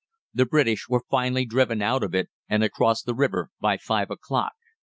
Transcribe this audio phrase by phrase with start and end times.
[0.33, 4.53] The British were finally driven out of it, and across the river by five o'clock.